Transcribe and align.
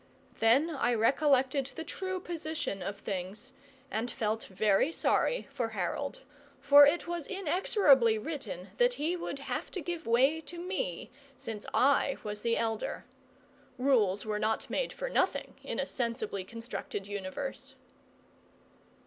Then 0.39 0.71
I 0.71 0.95
recollected 0.95 1.67
the 1.75 1.83
true 1.83 2.19
position 2.19 2.81
of 2.81 2.97
things, 2.97 3.53
and 3.91 4.09
felt 4.09 4.45
very 4.45 4.91
sorry 4.91 5.47
for 5.51 5.67
Harold; 5.69 6.21
for 6.59 6.87
it 6.87 7.05
was 7.07 7.27
inexorably 7.27 8.17
written 8.17 8.69
that 8.77 8.93
he 8.93 9.15
would 9.15 9.37
have 9.37 9.69
to 9.69 9.79
give 9.79 10.07
way 10.07 10.41
to 10.41 10.57
me, 10.57 11.11
since 11.37 11.67
I 11.71 12.17
was 12.23 12.41
the 12.41 12.57
elder. 12.57 13.05
Rules 13.77 14.25
were 14.25 14.39
not 14.39 14.71
made 14.71 14.91
for 14.91 15.07
nothing, 15.07 15.53
in 15.63 15.79
a 15.79 15.85
sensibly 15.85 16.43
constructed 16.43 17.05
universe. 17.05 17.75